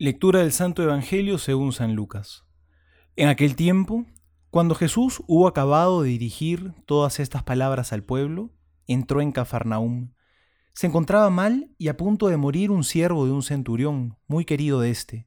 Lectura 0.00 0.42
del 0.42 0.52
Santo 0.52 0.84
Evangelio 0.84 1.38
según 1.38 1.72
San 1.72 1.96
Lucas. 1.96 2.44
En 3.16 3.28
aquel 3.28 3.56
tiempo, 3.56 4.06
cuando 4.48 4.76
Jesús 4.76 5.24
hubo 5.26 5.48
acabado 5.48 6.02
de 6.02 6.10
dirigir 6.10 6.72
todas 6.86 7.18
estas 7.18 7.42
palabras 7.42 7.92
al 7.92 8.04
pueblo, 8.04 8.52
entró 8.86 9.20
en 9.20 9.32
Cafarnaúm. 9.32 10.12
Se 10.72 10.86
encontraba 10.86 11.30
mal 11.30 11.74
y 11.78 11.88
a 11.88 11.96
punto 11.96 12.28
de 12.28 12.36
morir 12.36 12.70
un 12.70 12.84
siervo 12.84 13.26
de 13.26 13.32
un 13.32 13.42
centurión, 13.42 14.16
muy 14.28 14.44
querido 14.44 14.78
de 14.78 14.90
éste. 14.90 15.26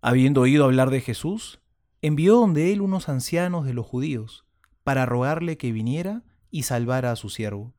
Habiendo 0.00 0.42
oído 0.42 0.64
hablar 0.64 0.90
de 0.90 1.00
Jesús, 1.00 1.60
envió 2.00 2.36
donde 2.36 2.72
él 2.72 2.82
unos 2.82 3.08
ancianos 3.08 3.66
de 3.66 3.74
los 3.74 3.84
judíos, 3.84 4.46
para 4.84 5.06
rogarle 5.06 5.56
que 5.56 5.72
viniera 5.72 6.22
y 6.52 6.62
salvara 6.62 7.10
a 7.10 7.16
su 7.16 7.30
siervo. 7.30 7.74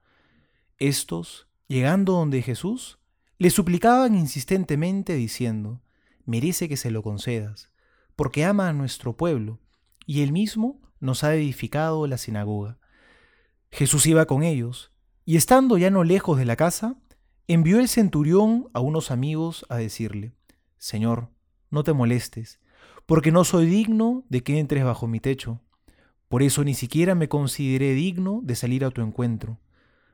Estos, 0.80 1.48
llegando 1.70 2.12
donde 2.12 2.42
Jesús, 2.42 3.00
le 3.38 3.50
suplicaban 3.50 4.16
insistentemente 4.16 5.14
diciendo, 5.14 5.82
merece 6.30 6.70
que 6.70 6.78
se 6.78 6.92
lo 6.92 7.02
concedas, 7.02 7.72
porque 8.16 8.46
ama 8.46 8.70
a 8.70 8.74
nuestro 8.74 9.18
pueblo, 9.18 9.60
y 10.06 10.22
él 10.22 10.32
mismo 10.32 10.80
nos 11.00 11.24
ha 11.24 11.34
edificado 11.34 12.06
la 12.06 12.20
sinagoga. 12.20 12.78
Jesús 13.72 14.06
iba 14.06 14.28
con 14.28 14.44
ellos, 14.44 14.92
y 15.26 15.38
estando 15.38 15.80
ya 15.80 15.90
no 15.90 16.04
lejos 16.04 16.38
de 16.38 16.46
la 16.46 16.56
casa, 16.56 16.98
envió 17.48 17.80
el 17.80 17.88
centurión 17.88 18.70
a 18.74 18.80
unos 18.80 19.10
amigos 19.10 19.66
a 19.70 19.78
decirle, 19.78 20.34
Señor, 20.78 21.32
no 21.72 21.84
te 21.84 21.94
molestes, 21.94 22.60
porque 23.08 23.32
no 23.32 23.44
soy 23.44 23.66
digno 23.66 24.24
de 24.30 24.44
que 24.44 24.60
entres 24.60 24.84
bajo 24.84 25.08
mi 25.08 25.20
techo. 25.20 25.62
Por 26.28 26.44
eso 26.44 26.64
ni 26.64 26.76
siquiera 26.76 27.16
me 27.16 27.28
consideré 27.28 27.94
digno 27.94 28.42
de 28.44 28.56
salir 28.56 28.86
a 28.86 28.92
tu 28.92 29.02
encuentro. 29.02 29.60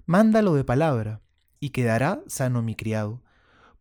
Mándalo 0.06 0.54
de 0.54 0.64
palabra, 0.64 1.22
y 1.60 1.72
quedará 1.72 2.24
sano 2.28 2.62
mi 2.62 2.76
criado. 2.76 3.22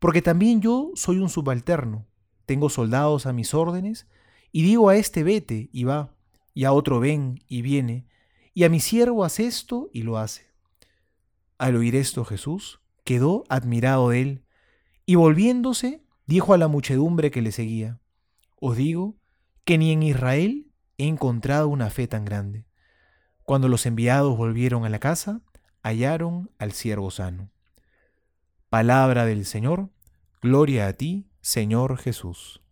Porque 0.01 0.20
también 0.20 0.61
yo 0.61 0.91
soy 0.97 1.19
un 1.19 1.28
subalterno, 1.28 2.09
tengo 2.47 2.69
soldados 2.69 3.27
a 3.27 3.33
mis 3.33 3.55
órdenes, 3.55 4.07
y 4.53 4.62
digo 4.62 4.89
a 4.89 4.97
este 4.97 5.23
vete 5.23 5.69
y 5.73 5.84
va, 5.84 6.14
y 6.53 6.64
a 6.64 6.73
otro 6.73 7.00
ven 7.00 7.42
y 7.48 7.62
viene, 7.62 8.06
y 8.53 8.64
a 8.64 8.69
mi 8.69 8.81
siervo 8.81 9.25
haz 9.25 9.41
esto 9.41 9.91
y 9.92 10.03
lo 10.03 10.19
hace. 10.19 10.47
Al 11.59 11.77
oír 11.77 11.97
esto 11.97 12.25
Jesús 12.25 12.81
quedó 13.05 13.45
admirado 13.48 14.11
de 14.11 14.22
él, 14.22 14.45
y 15.06 15.17
volviéndose 15.17 16.03
dijo 16.27 16.55
a 16.55 16.59
la 16.59 16.69
muchedumbre 16.69 17.31
que 17.31 17.42
le 17.42 17.53
seguía, 17.53 18.00
Os 18.61 18.77
digo 18.77 19.17
que 19.65 19.78
ni 19.78 19.92
en 19.92 20.03
Israel 20.03 20.70
he 20.98 21.06
encontrado 21.06 21.69
una 21.69 21.91
fe 21.91 22.06
tan 22.06 22.25
grande. 22.25 22.67
Cuando 23.42 23.69
los 23.69 23.87
enviados 23.87 24.37
volvieron 24.37 24.84
a 24.84 24.89
la 24.89 24.98
casa, 24.98 25.42
hallaron 25.83 26.50
al 26.59 26.72
siervo 26.72 27.11
sano. 27.11 27.50
Palabra 28.70 29.27
del 29.27 29.45
Señor, 29.45 29.91
gloria 30.41 30.89
a 30.89 30.92
ti, 30.95 31.27
Señor 31.45 31.98
Jesús. 31.98 32.62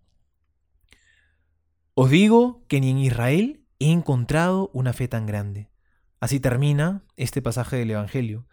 Os 1.92 2.08
digo 2.08 2.64
que 2.68 2.80
ni 2.80 2.88
en 2.88 2.96
Israel 2.96 3.66
he 3.78 3.92
encontrado 3.92 4.70
una 4.72 4.94
fe 4.94 5.08
tan 5.08 5.26
grande. 5.26 5.68
Así 6.20 6.40
termina 6.40 7.04
este 7.18 7.42
pasaje 7.42 7.76
del 7.76 7.90
Evangelio. 7.90 8.46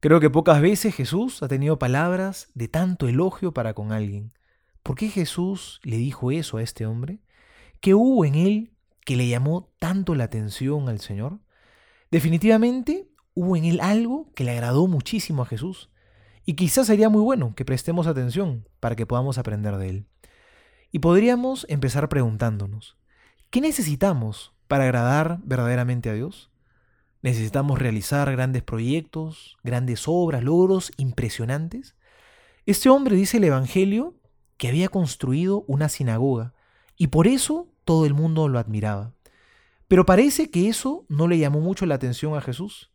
Creo 0.00 0.20
que 0.20 0.28
pocas 0.28 0.60
veces 0.60 0.94
Jesús 0.94 1.42
ha 1.42 1.48
tenido 1.48 1.78
palabras 1.78 2.50
de 2.52 2.68
tanto 2.68 3.08
elogio 3.08 3.54
para 3.54 3.72
con 3.72 3.92
alguien. 3.92 4.34
¿Por 4.82 4.94
qué 4.94 5.08
Jesús 5.08 5.80
le 5.84 5.96
dijo 5.96 6.30
eso 6.30 6.58
a 6.58 6.62
este 6.62 6.84
hombre? 6.84 7.20
¿Qué 7.80 7.94
hubo 7.94 8.26
en 8.26 8.34
él 8.34 8.74
que 9.06 9.16
le 9.16 9.26
llamó 9.26 9.72
tanto 9.78 10.14
la 10.14 10.24
atención 10.24 10.90
al 10.90 11.00
Señor? 11.00 11.40
Definitivamente 12.10 13.08
hubo 13.32 13.56
en 13.56 13.64
él 13.64 13.80
algo 13.80 14.30
que 14.34 14.44
le 14.44 14.50
agradó 14.50 14.86
muchísimo 14.86 15.44
a 15.44 15.46
Jesús. 15.46 15.88
Y 16.46 16.54
quizás 16.54 16.86
sería 16.86 17.08
muy 17.08 17.22
bueno 17.22 17.54
que 17.56 17.64
prestemos 17.64 18.06
atención 18.06 18.68
para 18.78 18.94
que 18.94 19.04
podamos 19.04 19.36
aprender 19.36 19.76
de 19.76 19.88
él. 19.88 20.06
Y 20.92 21.00
podríamos 21.00 21.66
empezar 21.68 22.08
preguntándonos, 22.08 22.96
¿qué 23.50 23.60
necesitamos 23.60 24.54
para 24.68 24.84
agradar 24.84 25.40
verdaderamente 25.42 26.08
a 26.08 26.14
Dios? 26.14 26.50
¿Necesitamos 27.20 27.80
realizar 27.80 28.30
grandes 28.30 28.62
proyectos, 28.62 29.56
grandes 29.64 30.04
obras, 30.06 30.44
logros 30.44 30.92
impresionantes? 30.96 31.96
Este 32.64 32.88
hombre 32.90 33.16
dice 33.16 33.38
el 33.38 33.44
Evangelio 33.44 34.14
que 34.56 34.68
había 34.68 34.88
construido 34.88 35.64
una 35.66 35.88
sinagoga 35.88 36.54
y 36.96 37.08
por 37.08 37.26
eso 37.26 37.68
todo 37.84 38.06
el 38.06 38.14
mundo 38.14 38.46
lo 38.46 38.60
admiraba. 38.60 39.12
Pero 39.88 40.06
parece 40.06 40.48
que 40.50 40.68
eso 40.68 41.04
no 41.08 41.26
le 41.26 41.38
llamó 41.38 41.60
mucho 41.60 41.86
la 41.86 41.96
atención 41.96 42.36
a 42.36 42.40
Jesús. 42.40 42.92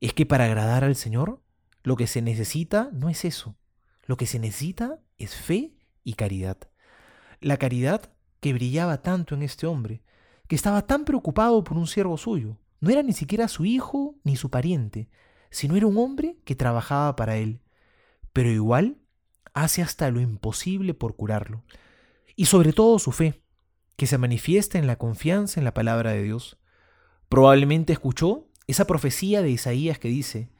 Es 0.00 0.14
que 0.14 0.24
para 0.24 0.46
agradar 0.46 0.82
al 0.82 0.96
Señor 0.96 1.42
lo 1.82 1.96
que 1.96 2.06
se 2.06 2.22
necesita 2.22 2.90
no 2.92 3.08
es 3.08 3.24
eso. 3.24 3.56
Lo 4.04 4.16
que 4.16 4.26
se 4.26 4.38
necesita 4.38 4.98
es 5.18 5.34
fe 5.34 5.74
y 6.04 6.14
caridad. 6.14 6.58
La 7.40 7.56
caridad 7.56 8.12
que 8.40 8.52
brillaba 8.52 9.02
tanto 9.02 9.34
en 9.34 9.42
este 9.42 9.66
hombre, 9.66 10.02
que 10.48 10.56
estaba 10.56 10.86
tan 10.86 11.04
preocupado 11.04 11.62
por 11.62 11.76
un 11.76 11.86
siervo 11.86 12.16
suyo. 12.16 12.58
No 12.80 12.90
era 12.90 13.02
ni 13.02 13.12
siquiera 13.12 13.46
su 13.48 13.64
hijo 13.64 14.16
ni 14.24 14.36
su 14.36 14.50
pariente, 14.50 15.08
sino 15.50 15.76
era 15.76 15.86
un 15.86 15.98
hombre 15.98 16.36
que 16.44 16.54
trabajaba 16.54 17.14
para 17.16 17.36
él. 17.36 17.60
Pero 18.32 18.50
igual 18.50 18.98
hace 19.52 19.82
hasta 19.82 20.10
lo 20.10 20.20
imposible 20.20 20.94
por 20.94 21.16
curarlo. 21.16 21.62
Y 22.36 22.46
sobre 22.46 22.72
todo 22.72 22.98
su 22.98 23.12
fe, 23.12 23.42
que 23.96 24.06
se 24.06 24.18
manifiesta 24.18 24.78
en 24.78 24.86
la 24.86 24.96
confianza 24.96 25.60
en 25.60 25.64
la 25.64 25.74
palabra 25.74 26.12
de 26.12 26.22
Dios. 26.22 26.58
Probablemente 27.28 27.92
escuchó 27.92 28.48
esa 28.66 28.86
profecía 28.86 29.42
de 29.42 29.50
Isaías 29.50 29.98
que 29.98 30.08
dice, 30.08 30.50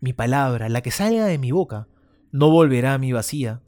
mi 0.00 0.12
palabra, 0.12 0.68
la 0.68 0.82
que 0.82 0.90
salga 0.90 1.26
de 1.26 1.38
mi 1.38 1.52
boca, 1.52 1.88
no 2.30 2.50
volverá 2.50 2.94
a 2.94 2.98
mi 2.98 3.12
vacía, 3.12 3.62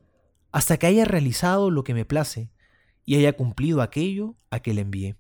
hasta 0.53 0.77
que 0.77 0.87
haya 0.87 1.05
realizado 1.05 1.71
lo 1.71 1.85
que 1.85 1.95
me 1.95 2.05
place 2.05 2.51
y 3.05 3.17
haya 3.17 3.33
cumplido 3.33 3.83
aquello 3.83 4.37
a 4.51 4.61
que 4.61 4.75
le 4.75 4.83
envié. 4.83 5.17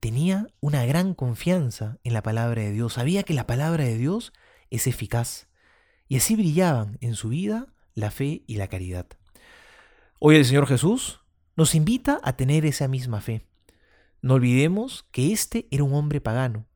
Tenía 0.00 0.46
una 0.60 0.84
gran 0.86 1.14
confianza 1.14 1.98
en 2.04 2.12
la 2.12 2.22
palabra 2.22 2.62
de 2.62 2.72
Dios, 2.72 2.94
sabía 2.94 3.22
que 3.22 3.34
la 3.34 3.46
palabra 3.46 3.84
de 3.84 3.98
Dios 3.98 4.32
es 4.70 4.86
eficaz, 4.86 5.48
y 6.06 6.16
así 6.16 6.36
brillaban 6.36 6.98
en 7.00 7.14
su 7.14 7.28
vida 7.28 7.66
la 7.94 8.10
fe 8.10 8.42
y 8.46 8.56
la 8.56 8.68
caridad. 8.68 9.06
Hoy 10.20 10.36
el 10.36 10.44
Señor 10.44 10.66
Jesús 10.66 11.20
nos 11.56 11.74
invita 11.74 12.20
a 12.22 12.36
tener 12.36 12.64
esa 12.64 12.88
misma 12.88 13.20
fe. 13.20 13.46
No 14.22 14.34
olvidemos 14.34 15.06
que 15.10 15.32
este 15.32 15.66
era 15.70 15.84
un 15.84 15.94
hombre 15.94 16.20
pagano. 16.20 16.66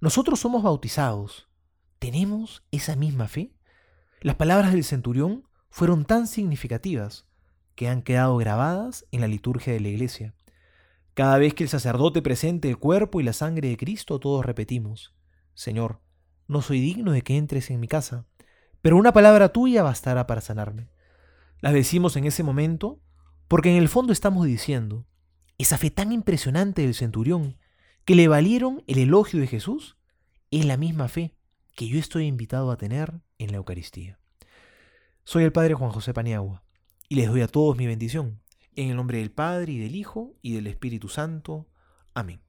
Nosotros 0.00 0.40
somos 0.40 0.62
bautizados, 0.62 1.48
¿Tenemos 2.04 2.62
esa 2.70 2.96
misma 2.96 3.28
fe? 3.28 3.54
Las 4.20 4.36
palabras 4.36 4.72
del 4.72 4.84
centurión 4.84 5.48
fueron 5.70 6.04
tan 6.04 6.26
significativas 6.26 7.24
que 7.76 7.88
han 7.88 8.02
quedado 8.02 8.36
grabadas 8.36 9.06
en 9.10 9.22
la 9.22 9.26
liturgia 9.26 9.72
de 9.72 9.80
la 9.80 9.88
iglesia. 9.88 10.34
Cada 11.14 11.38
vez 11.38 11.54
que 11.54 11.62
el 11.62 11.70
sacerdote 11.70 12.20
presente 12.20 12.68
el 12.68 12.76
cuerpo 12.76 13.20
y 13.20 13.24
la 13.24 13.32
sangre 13.32 13.70
de 13.70 13.78
Cristo, 13.78 14.20
todos 14.20 14.44
repetimos, 14.44 15.14
Señor, 15.54 16.02
no 16.46 16.60
soy 16.60 16.78
digno 16.82 17.10
de 17.10 17.22
que 17.22 17.38
entres 17.38 17.70
en 17.70 17.80
mi 17.80 17.88
casa, 17.88 18.26
pero 18.82 18.98
una 18.98 19.14
palabra 19.14 19.48
tuya 19.48 19.82
bastará 19.82 20.26
para 20.26 20.42
sanarme. 20.42 20.90
Las 21.62 21.72
decimos 21.72 22.16
en 22.16 22.26
ese 22.26 22.42
momento 22.42 23.00
porque 23.48 23.70
en 23.70 23.76
el 23.78 23.88
fondo 23.88 24.12
estamos 24.12 24.44
diciendo, 24.44 25.06
esa 25.56 25.78
fe 25.78 25.90
tan 25.90 26.12
impresionante 26.12 26.82
del 26.82 26.92
centurión, 26.92 27.56
que 28.04 28.14
le 28.14 28.28
valieron 28.28 28.84
el 28.88 28.98
elogio 28.98 29.40
de 29.40 29.46
Jesús, 29.46 29.96
es 30.50 30.66
la 30.66 30.76
misma 30.76 31.08
fe 31.08 31.34
que 31.74 31.88
yo 31.88 31.98
estoy 31.98 32.26
invitado 32.26 32.70
a 32.70 32.76
tener 32.76 33.20
en 33.38 33.50
la 33.50 33.56
Eucaristía. 33.56 34.18
Soy 35.24 35.44
el 35.44 35.52
Padre 35.52 35.74
Juan 35.74 35.90
José 35.90 36.14
Paniagua 36.14 36.62
y 37.08 37.16
les 37.16 37.28
doy 37.28 37.40
a 37.40 37.48
todos 37.48 37.76
mi 37.76 37.86
bendición, 37.86 38.40
en 38.76 38.90
el 38.90 38.96
nombre 38.96 39.18
del 39.18 39.30
Padre 39.30 39.72
y 39.72 39.78
del 39.78 39.94
Hijo 39.94 40.34
y 40.42 40.54
del 40.54 40.66
Espíritu 40.66 41.08
Santo. 41.08 41.68
Amén. 42.14 42.40